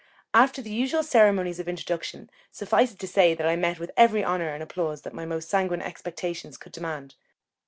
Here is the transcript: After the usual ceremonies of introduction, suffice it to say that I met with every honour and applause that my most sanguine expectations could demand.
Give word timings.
After 0.33 0.63
the 0.63 0.71
usual 0.73 1.03
ceremonies 1.03 1.59
of 1.59 1.67
introduction, 1.69 2.31
suffice 2.51 2.91
it 2.93 2.97
to 2.97 3.07
say 3.07 3.35
that 3.35 3.45
I 3.47 3.55
met 3.55 3.77
with 3.77 3.91
every 3.95 4.25
honour 4.25 4.49
and 4.51 4.63
applause 4.63 5.03
that 5.03 5.13
my 5.13 5.25
most 5.25 5.47
sanguine 5.47 5.83
expectations 5.83 6.57
could 6.57 6.71
demand. 6.71 7.13